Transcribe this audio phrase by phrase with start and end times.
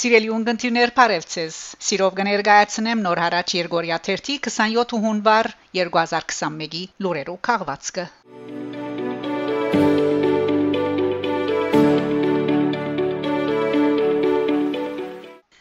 [0.00, 8.06] Սիրելի ունգընտիրներ, Փարեվցես։ Սիրով կներկայացնեմ նոր հարաճ Երգորիա 1-ի 27 հունվար 2021-ի լուրերով քաղվածքը։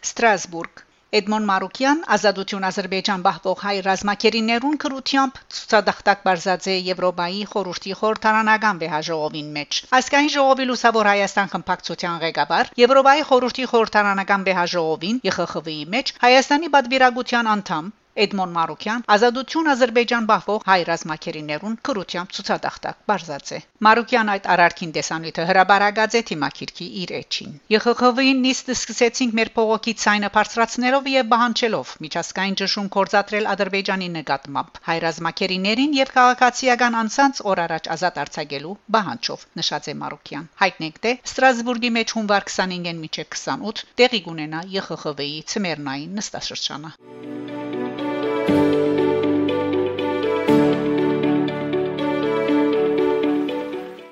[0.08, 8.82] Ստրասբուրգ Էդմոն Մարուկյան Ազատություն Ադրբեջան բահվող հայ ռազմակերիներուն քրությամբ ցուցադախտակ բարձած է Եվրոպայի խորհրդի խորհրդարանական
[8.84, 16.72] վեհաժողովին մեջ։ Այսկային ժողովի լուսավոր Հայաստան խմբակցության ղեկավար Եվրոպայի խորհրդի խորհրդարանական վեհաժողովին ԵԽԽՎ-ի մեջ Հայաստանի
[16.78, 17.90] պատվիրակության անդամ
[18.26, 25.46] Էդմոն Մարուկյան Ազատություն Ադրբեջան բախվող հայ ռազմակերիներուն քրությամբ ցուցադախտակ բարձած է Մարուկյան այդ արարքին տեսանյութը
[25.50, 32.60] հրաբարագած է թիմակիրքի իր էջին ԵԽԽՎ-ին նիստ սկսեցինք մեր փողոքի ցայնը բարձրացնելով եւ բանջելով միջազգային
[32.64, 39.90] ճշում կորցատրել Ադրբեջանի նկատմամբ հայ ռազմակերիներին եւ քաղաքացիական անցած օր առաջ ազատ արձակելու բանջով նշած
[39.94, 47.69] է Մարուկյան հայտնենք թե Ստրասբուրգի մեջ հունվար 25-ին միջև 28 տեղի կունենա ԵԽԽՎ-ի ցմերնային նստաշրջանը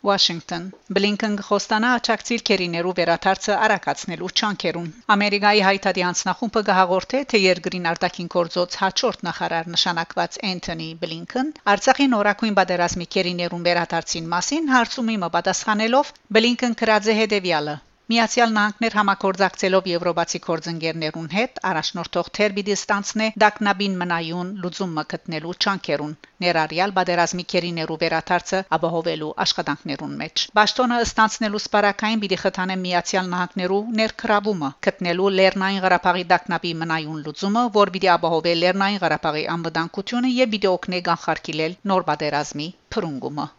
[0.08, 0.64] Washington.
[0.96, 8.78] Blinken խոստանա աչակցիլ քերիներու վերաթարցը արակացնելու չանքերուն Ամերիկայի հայտարարած նախումբը կհաղորդե թե երկրին արտաքին գործոց
[8.84, 16.80] հաջորդ նախարար նշանակված Անթոնի Բլինքեն Արցախի նորակույն պատերազմի քերիներուն վերաթարցին մասին հարցումի մը պատասխանելով Բլինքեն
[16.84, 17.76] կրաձե հետևյալը.
[18.08, 26.14] Միացյալ Նահանգներ համագործակցելով եվրոպացի գործընկերներուն հետ առաջնորդող Թերբիդի ստանցն է Դակնաբին մնայուն լուծումը գտնելու ճանկերուն
[26.46, 34.72] ներառյալ բادرազմի քերիներու վերաթարցը ապահովելու աշխատանքներուն մեջ։ Պաշտոնը ստանցնելու սպարակային բիդի խթանը Միացյալ Նահանգներու ներքրավումը
[34.88, 41.06] գտնելու Լեռնային Ղարաբաղի Դակնաբի մնայուն լուծումը, որ պիտի ապահովի Լեռնային Ղարաբաղի անվտանգությունը եւ պիտի օգնի
[41.12, 43.52] կանխարգելել նոր բادرազմի փրունգումը։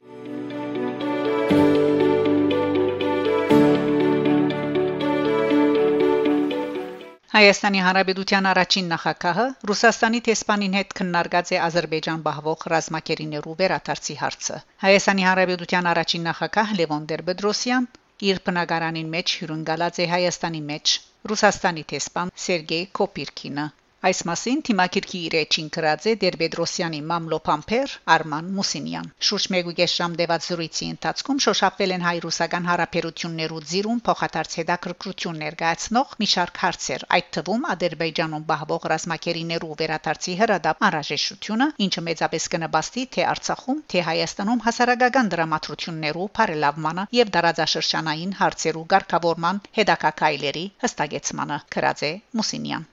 [7.32, 15.26] Հայաստանի Հանրապետության առաջին նախագահը Ռուսաստանի տեսփանին հետ քննարկած է Ադրբեջան բահվող ռազմակերիներու վերաթարցի հարցը։ Հայաստանի
[15.28, 17.88] Հանրապետության առաջին նախագահ Լևոն Տեր-Պետրոսյան
[18.30, 20.94] իր բնակարանին մեջ հյուրընկալած է Հայաստանի մեջ
[21.32, 29.06] Ռուսաստանի տեսփան Սերգեյ Կոպիրկինը Այս մասին թիմակիրքի իր էջին գրած է Դերբեդրոսյանի մամլոփամփեր Արման Մուսինյան։
[29.28, 36.28] Շուրջ 1.5 ժամ դեված զրույցի ընթացքում շոշափվել են հայ-ռուսական հարաբերություններու ծիրուն փոխադարձ հետաքրքրություն ներկայացնող մի
[36.34, 43.82] շարք հարցեր, այդ թվում Ադրբեջանում բահվող ռազմակերիներու վերադարձի հրադապ անհրաժեշտությունը, ինչը մեծապես կնպաստի թե Արցախում,
[43.90, 52.88] թե Հայաստանում հասարակական դրամատրություններու բարելավմանը եւ դարաձաշրջանային հարցերու ղեկավարման հետաքակայլերի հստակեցմանը գրած է Մուսինյան։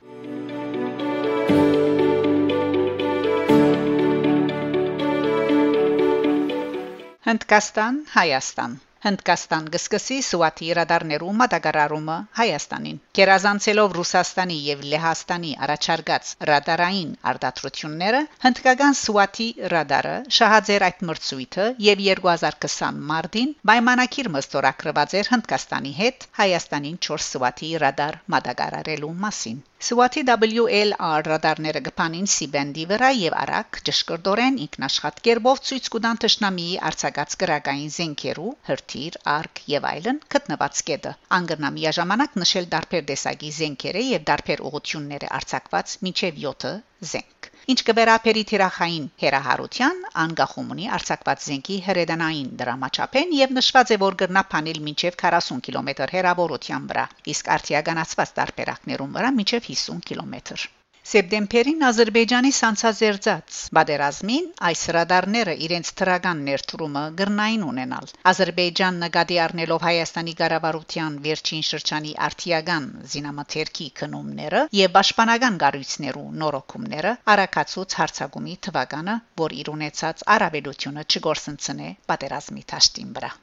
[7.26, 8.76] Հնդկաստան, Հայաստան
[9.06, 19.48] Հնդկաստան գսկսի Սուաթի ռադարներու մատակարարումը Հայաստանին։ Գերազանցելով Ռուսաստանի եւ Լեհաստանի առաջարկած ռադարային արտադրությունները, հնդկական Սուաթի
[19.76, 27.72] ռադարը շահաձեր այդ մրցույթը եւ 2020 մարտին պայմանակիր մստորակրված էր Հնդկաստանի հետ Հայաստանին 4 Սուաթի
[27.86, 35.90] ռադար մատակարարելու մասին։ Սուաթի WLR ռադարները գփանին C-բենդի վրա եւ արագ ճշգրտորեն ինքնաշխատ կերպով ցույց
[35.96, 42.70] կտան ճշնամիի արձակած գրակային զենքերու հրթ թիր, արկ եւ այլն գտնված կետը։ Անգրնա միաժամանակ նշել
[42.74, 46.76] դարբեր տեսակի զենքերը եւ դարբեր ուղությունները արձակված միջև 7
[47.14, 47.35] զենք։
[47.74, 54.80] Ինչ կվերապերի թիրախային հերահարության անգախում ունի արձակված զենքի հրեդանային դրամաչափեն եւ նշված է որ գրնապանել
[54.90, 60.72] մինչեւ 40 կիլոմետր հեռավորության վրա, իսկ արտիականացված տարբերակներում վրա մինչեւ 50 կիլոմետր։
[61.06, 70.34] Սեպտեմբերին Ադրբեջանի սանցազերծած բادرազմին այս ռադարները իրենց թրական ներդրումը գրնային ունենալ։ Ադրբեջան նկատի առնելով Հայաստանի
[70.42, 79.74] ղարավարության վերջին շրջանի արտիական զինամթերքի քնումները եւ պաշտպանական գարույցներու նորոգումները արակացուց հարցակումի թվականը, որ իր
[79.78, 83.36] ունեցած արաբելությունը չգործընցնե պատերազմի ճաշտին վրա։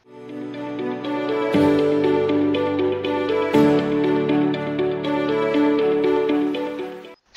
[1.52, 2.41] Thank you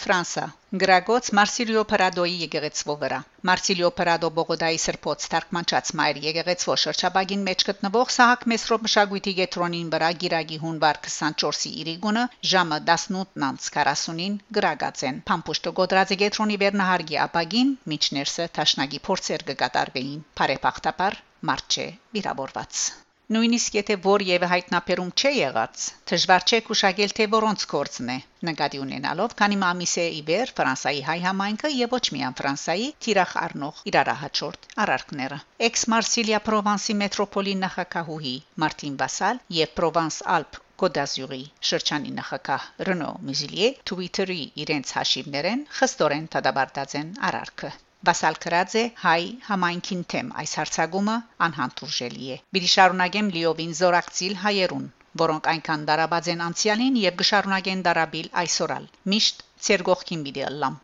[0.05, 0.41] Ֆրանսա
[0.81, 3.17] Գրագոց Մարսիլիո Պարադոյի եկեղեցվո վրա
[3.49, 10.09] Մարսիլիո Պարադո Բոգոդայի սրբոց թարգմանչած մայր եկեղեցվո շրջաբագին մեջ գտնվող Սահակ Մեսրոպ մշակույթի գետրոնին վրա
[10.23, 19.01] Գիրագի հունվար 24-ի իրիգունը ժամը 18:40-ին գրագած են Փամփուշտո Գոդրազի գետրոնի վերնահարգի ապագին միջներսը Թաշնագի
[19.09, 21.19] փորձեր կկատարվեին Փարեփախտապար
[21.51, 22.85] մարչե վիրավորված
[23.33, 28.17] Նույնիսկ եթե որևէ հայտնաբերում չէ եղած, դժվար չէ հուշագել թե որոնց կորցն է։
[28.49, 33.79] Նկատի ունենալով, քանի մամիս է իբեր Ֆրանսայի հայ համայնքը եւ ոչ միայն Ֆրանսայի թիրախ առնող
[33.91, 35.39] իրարահաճորդ արարքները։
[35.69, 38.35] Էքս Մարսիլիա Պրովանսի մետրոպոլի նախակահուհի
[38.65, 46.95] Մարտին Բասալ եւ Պրովանս Ալպ Կոդազյուրի շրջանի նախակահ Ռենո Մյուզիլիե Twitter-ի իրենց հաշիվներեն խստորեն դադարեցած
[47.01, 47.73] են արարքը։
[48.05, 51.13] Վասալ Կրաձե հայ համայնքին թեմ այս հարցագումը
[51.45, 54.85] անհանդուրժելի է։ Բիդի շարունակեմ լիովին զորակցիլ հայերուն,
[55.21, 60.77] որոնք այնքան դարաբաց են անցյալին եւ կշարունակեն դարաբիլ այսօրալ։ Միշտ ցեր գողքին բիդի ըլլամ։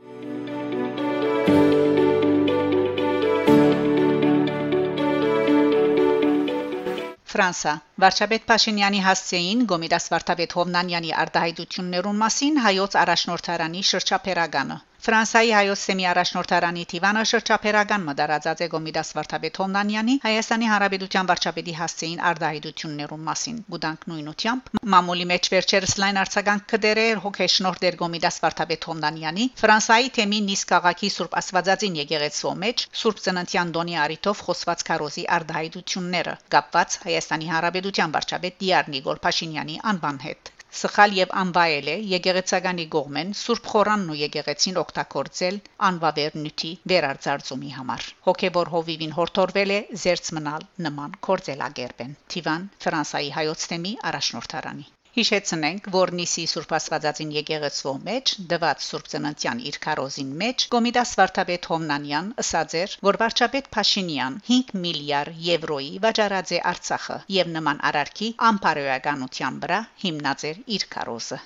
[7.32, 7.74] Ֆրանսա
[8.04, 16.84] Վարչապետ Փաշինյանի հասցեին Գոմիդաս Վարդապետ Հովնանյանի արտահայտություններուն մասին հայոց առաջնորդարանի շրջափերականը Ֆրանսայի հայոց սեմի առաջնորդարանի
[16.92, 24.70] Տիվանը շրջափերական մդարածած է Գոմիդաս Վարդապետ Հոմնանյանի Հայաստանի Հանրապետության վարչապետի հասցեին արտահայտություններուն մասին։ Գուդանք նույնությամբ
[24.96, 31.12] մամուլի մեջ վերջերս լայն արձագանք կդերեր հոգեշնորհ դեր Գոմիդաս Վարդապետ Հոմնանյանի Ֆրանսայի թեմի նիսկ քաղաքի
[31.18, 38.66] Սուրբ Աստվածածին եկեղեցու մեջ Սուրբ Ծննդյան Դոնի արիթով խոսված քարոզի արտահայտությունները կապված Հայաստանի Հանրապետության վարչապետ
[38.66, 44.80] Դիար Նիգոլ Փաշինյանի անվան հետ սխալ եւ անվայել է եկեղեցականի գողմեն Սուրբ Խորանն ու եկեղեցին
[44.84, 45.60] օգտագործել
[45.90, 53.70] անվավեր նյութի վերարձարծումի համար։ Հոգեբոր հովիվին հորթորվել է զերծ մնալ նման կորձելագերբեն։ Տիվան Ֆրանսայի հայոց
[53.74, 60.66] թեմի առաջնորդարանի Հիշեցնենք, որ Նիսի Սուրբ Աստվածածին եկեղեցվո մեջ դված Սուրբ Ծննդյան իր քարոզին մեջ
[60.76, 67.52] Կոմիտաս Վարդապետ Հոմնանյան ըսած էր, որ վարչապետ Փաշինյան 5 միլիարդ եվրոյի վաճառած է Արցախը եւ
[67.58, 71.42] նման արարքի ամբարոյականության վրա հիմնած էր իր քարոզը։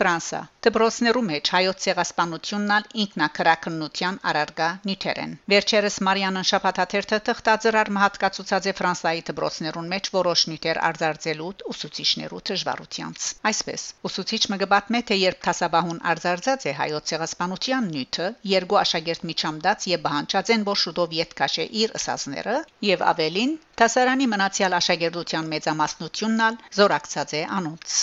[0.00, 9.24] Ֆրանսա Դբրոսներու մեջ հայոց ցեղասպանությունն ինքնակրակնության արարգա նյութերեն Վերջերս Մարիանն շփաթաթերթը թղթածրար մահատկացուցած է Ֆրանսայի
[9.30, 16.74] դբրոսներուն մեջ որոշ նյութեր արձարձելու ուսուցիչներու դժվարությանց Այսպես ուսուցիչ մգբատմե թե երբ տասաբահուն արձարձած է
[16.80, 22.56] հայոց ցեղասպանության նյութը երկու աշակերտ միջամդած եւ բանջած են որ շուտով յետ կաշե իր ըսածները
[22.92, 28.00] եւ ավելին Տասարանի մնացյալ աշակերտության մեծամասնությունն զորակցած է անոնց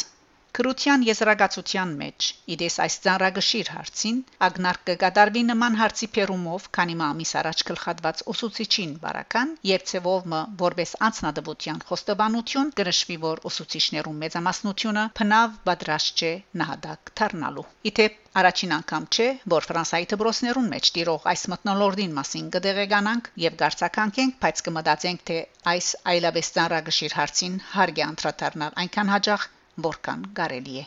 [0.57, 7.63] Քրության եզրակացության մեջ իդես այս ծանրագշիր հարցին ագնարկ կգադարվի նման հարցի փերումով քանի մամիս առաջ
[7.69, 16.23] գլխատված ուսուցիչին բարական եւ ցևով մը որպես անձնադվության խոստովանություն գրշվի որ ուսուցիչներուն մեծամասնությունը փնավ պատրաստ
[16.23, 16.33] չէ
[16.63, 23.31] նահատակ դառնալու իթեպ Առաջին անգամ չէ, որ Ֆրանսայի դբրոսներուն մեջ տիրող այս մտնոլորդին մասին կդեղեկանանք
[23.43, 25.39] եւ գարցականքենք, բայց կմտածենք, թե
[25.73, 29.47] այս այլաբես ծանրագշիր հարցին հարգի անդրադառնալ այնքան հաջող
[29.85, 30.85] որքան կարելի է։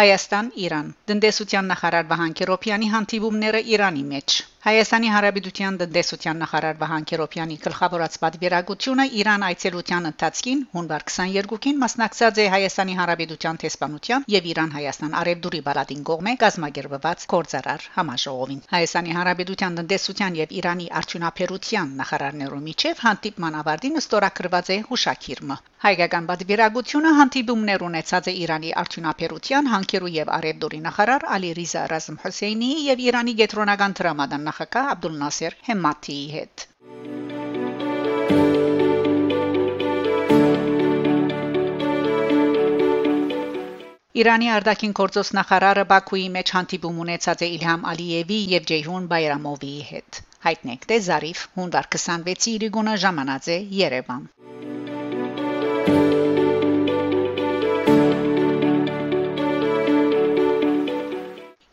[0.00, 7.54] Հայաստան Իրան Դնդեսության նախարար Վահան Կիրոպյանի հանդիպումները Իրանի մեջ Հայաստանի Հանրապետության տնտեսության նախարար Վահան Քերոփյանի
[7.66, 15.62] գլխավորած պատվիրակությունը Իրան այցելության ընթացքին հունվար 22-ին մասնակցած է Հայաստանի Հանրապետության տեսփանության եւ Իրան-Հայաստան արևդուրի
[15.70, 24.00] բալադին կողմէ գազագերբված կորցարար համաժողովին։ Հայաստանի Հանրապետության տնտեսության եւ Իրանի արդյունաբերության նախարարներու միջև հանդիպման ավարտին
[24.04, 31.52] ստորագրված է հուշակիրը։ Հայկական պատվիրակությունը հանդիպումներ ունեցած է Իրանի արդյունաբերության, հանքերու եւ արևդուրի նախարար Ալի
[31.56, 36.68] Ռիզա Ռազմ Հոսեյնի եւ Իրանի գետրոնական տրամադան նախագահ Աբդուլ Նասեր Հեմմաթիի հետ։
[44.20, 50.20] Իրանի արտաքին գործոս նախարարը Բաքուի մեջ հանդիպում ունեցած է Իլհամ Ալիևի եւ Ջեյհուն Բայրամովի հետ։
[50.48, 54.28] Հայտնենք, թե Զարիֆ հունվար 26-ի իրիգունը ժամանած է Երևան։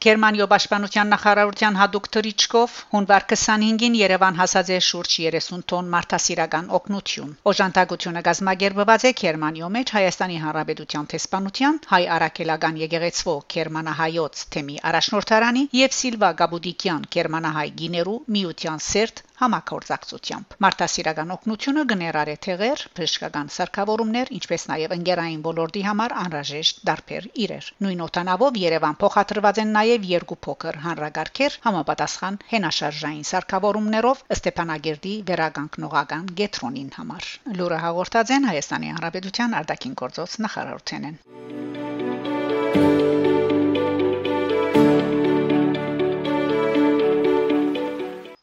[0.08, 7.34] Գերմանիո պաշտպանության նախարարության հadoop թրիչկով հունվար 25-ին Երևան հասած է շուրջ 30 տոն մարդասիրական օգնություն։
[7.52, 15.98] Օժանդակությունը գազմագերբված է Գերմանիո մեջ Հայաստանի Հանրապետության տեսփանության հայ արաքելական եկեղեցվո Գերմանահայոց թեմի առաջնորդարանի եւ
[16.00, 24.64] Սիլվա Գաբուդիկյան Գերմանահայ գիներու միության սերտ համակորձակցությամբ։ Մարտահրավերական օգնությունը գներար է թեղեր, բժշկական սարքավորումներ, ինչպես
[24.72, 30.80] նաև ընկերային ոլորտի համար անհրաժեշտ դարբեր իրեր։ Նույն օտանավով Երևան փոխադրված են նաև երկու փոքր
[30.88, 37.30] հանրագարքեր համապատասխան հենաշարժային սարքավորումներով Ստեփանագերդի վերագանքնողական գետրոնին համար։
[37.62, 41.16] Լուրը հաղորդած են Հայաստանի Հանրապետության արտաքին գործոս նախարարությունեն։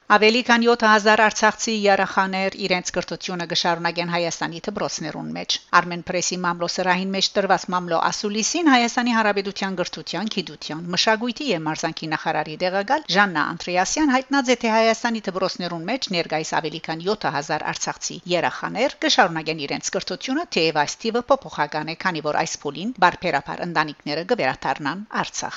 [0.04, 7.28] Ավելի քան 7000 արցախցի երեխաներ իրենց կրթությունը կշարունակեն Հայաստանի դպրոցներուն մեջ։ Armen Press-ի մամլոսրահին մեջ
[7.38, 14.52] տրված մամլո ասուլիսին Հայաստանի Հանրապետության կրթության, գիտության, մշակույթի եւ մարզանկի նախարարի դեղակալ Ժաննա Անտրեասյան հայտնած
[14.52, 20.82] է թե Հայաստանի դպրոցներուն մեջ ներկայիս ավելի քան 7000 արցախցի երեխաներ կշարունակեն իրենց կրթությունը, թեև
[20.84, 25.56] այս տիպը փոփոխական է, քանի որ այս փուլին բարբերաբար ընտանիքները կվերադառնան Արցախ։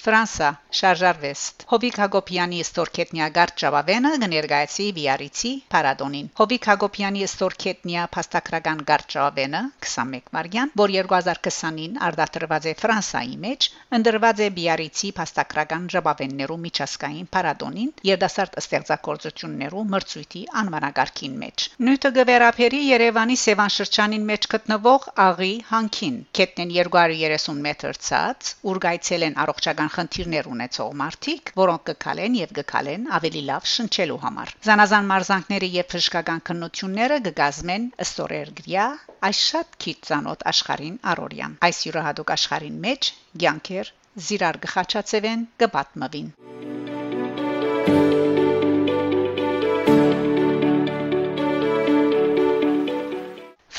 [0.00, 0.46] Ֆրանսա
[0.78, 9.60] շարժարվեստ Հովիկ Հակոբյանի ստորքետնյա գարդ Ժավավենը կներկայացի Վիարիցի Պարադոնին Հովիկ Հակոբյանի ստորքետնյա փաստակրական գարդ Ժավավենը
[9.86, 13.66] 21 մարտյան որ 2020-ին արդատրված է Ֆրանսայի մեջ
[13.98, 23.38] ընդրված է Վիարիցի փաստակրական Ժավավեններու միջազգային Պարադոնին երդասարտ ստեղծագործություններու մրցույթի անվանակարգին մեջ Նույնը գվերապերի Երևանի
[23.44, 30.96] Սևան շրջանին մեջ գտնվող Աղի հանքին կետնեն 230 մետր ցած ուրգայցել են առողջական խնդիրներ ունեցող
[31.02, 37.86] մարդիկ, որոնք կքալեն եւ կքալեն ավելի լավ շնչելու համար։ Զանազան մարզանքները եւ ֆշկական քննությունները կգազմեն
[38.08, 38.88] ստորերգրյա
[39.30, 43.12] այս շատ քիչ ցանոթ աշխարհին առորյան։ Այս յուրահատուկ աշխարհին մեջ
[43.60, 43.88] ցանկեր
[44.26, 46.28] զիրար գխաչացվեն կպատմվին։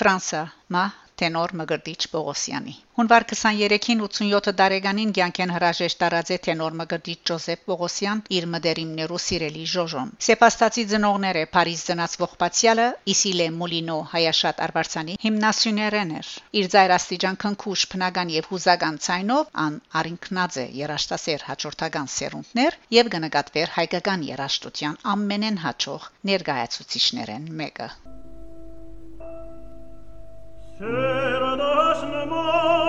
[0.01, 0.41] Ֆրանսա
[0.75, 0.83] մա
[1.21, 8.23] տենոր Մգրտիչ Պողոսյանի Հունվար 23-ին 87 տարեկանին ցանկեն հրաժեշտ տարած է տենոր Մգրտիչ Ժոզեֆ Պողոսյան
[8.37, 16.31] իր մդերիմներու սիրելի Ժոժոն Սեպաստացի ծնողները Փարիզ ծնացվող Պացիալը Իսիլե Մոլինո Հայաշատ Արվարցանի հիմնասյուներեն էր
[16.61, 24.27] իր ծայրաստիճան քնքուշ բնական եւ հուզական ցայնով ան արինքնաձե երաշտասեր հաջորդական սերունդներ եւ կնկատվեր հայկական
[24.31, 27.93] երաշտության ամենեն հաջող ներկայացուցիչներեն մեկը
[30.81, 32.80] Sera dasne mo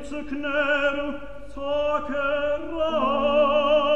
[0.00, 1.20] zu Himmel
[1.52, 1.60] zu
[2.06, 3.91] knären,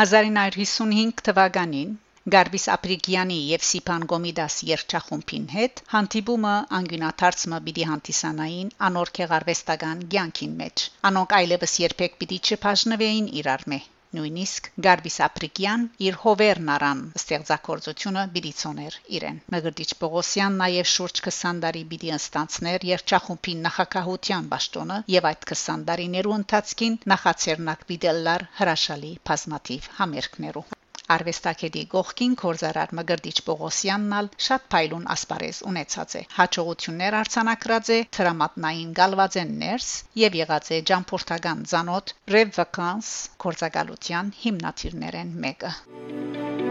[0.00, 1.90] «1955 թվականին
[2.34, 10.84] Գարբիս Ապրիգյանի եւ Սիփան Գոմիդաս երգչախումբին հետ հանդիպումը անգյունաթարցը պիտի հանդիսանային անոր քեղարվեստական ցանկին մեջ։
[11.10, 13.80] Անոնք այլևս երբեք պիտի չբաժնվեին իրար մե։
[14.18, 21.84] Նույնիսկ Գարբիս Ապրիկյան իր հովերն արան ստեղծագործությունը բիդիցոներ իրեն Մգրդիչ Պողոսյան նաև շուրջ 20 տարի
[21.92, 30.66] բիդի ինստանցներ երճախումբի նախակահության ճաշտոնը եւ այդ 20 տարիներու ընթացքին նախաձեռնակ բիդելլար հրաշալի բազմատիվ համերգներու
[31.14, 39.54] Արվեստագետի գողքին կորզարար Մգրդիչ Պողոսյաննալ շատ փայլուն ասպարեզ ունեցած է։ Հաջողություններ արցանակրած է թրամատնային գալվածեն
[39.64, 39.90] ներս
[40.24, 43.14] եւ եղած է ջամփորտական ցանոթ Rev Vacance
[43.46, 46.69] կորզակալության հիմնադիրներեն մեկը։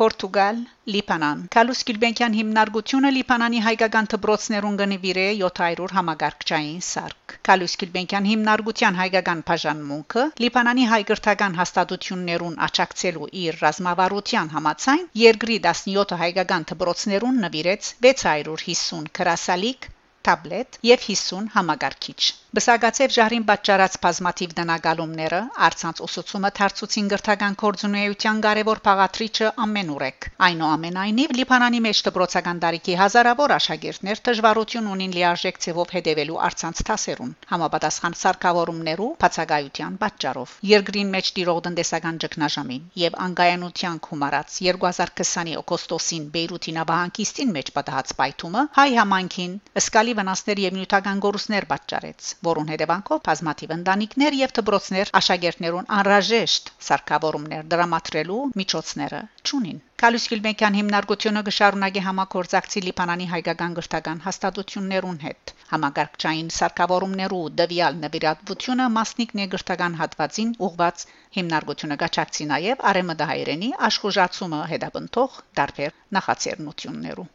[0.00, 0.60] Պորտուգալ,
[0.92, 9.44] Լիբանան։ Կալուս Գիլբենկյան հիմնարկությունը Լիբանանի հայկական դբրոցներուն գնվիրե 700 համագարկչային սարք։ Կալուս Գիլբենկյան հիմնարկության հայկական
[9.50, 19.90] բաժանմունքը Լիբանանի հայկրթական հաստատություններուն աճակցելու իր ռազմավարության համաձայն երկրի 17 հայկական դբրոցներուն նվիրեց 650 քրասալիկ
[20.28, 28.80] տաբլետ եւ 50 համագարկիչ։ Բսագացեվ ժահրին պատճառած բազմատիվ դնագալումները արցանց ուսուցումը դարձուցին գրթական կորձունեության կարևոր
[28.86, 36.82] փաղատրիչը ամենուրեք։ Այնուամենայնիվ Լիբանանի մեջ դպրոցական դարիքի հազարավոր աշակերտներ դժվարություն ունին լիարժեք ցևով հետևելու արցանց
[36.90, 46.28] թասերուն համապատասխան սարքավորումներու բացակայության պատճառով։ Երկրին մեջ տիրող տնտեսական ճգնաժամին եւ անգայանության խումարած 2020-ի օգոստոսին
[46.34, 52.70] Բեյրութի նավահանգիստին մեջ պատահած պայթումը հայ համանքին ըսկալի զգալի վնասներ եւ նյութական գորուսներ պատճառեց, որուն
[52.72, 59.20] հետևանքով բազմաթիվ ընտանիքներ եւ դպրոցներ աշակերտներուն անհրաժեշտ սարքավորումներ դրամատրելու միջոցները
[59.50, 68.86] ճունին։ Կալուս Գիլբենկյան հիմնարկությունը կշարունակի համակորձակցի Լիբանանի հայկական գրթական հաստատություններուն հետ։ Համագարկչային սարքավորումներու դվյալ նվիրատվությունը
[68.96, 71.04] մասնիկ ներգրթական հատվածին ուղված
[71.38, 77.30] հիմնարկությունը գաչակցի նաև արեմդահայերենի աշխուժացումը հետապնդող դարբեր նախաձեռնություններու։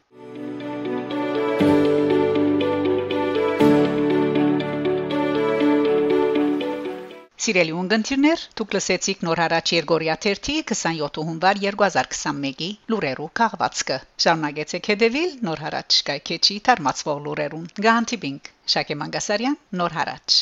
[7.45, 15.37] Սիրելի ունգընտիրներ, դուք լսեցիք նոր հարաճ Երգորիա 3-ի 27 հունվար 2021-ի լուրերու քաղվածքը։ Շարունակեցեք հետևել
[15.49, 20.41] նոր հարաճ կայքեչի թարմացվող լուրերուն։ Գանտիբինգ Շակե Մանգասարյան նոր հարաճ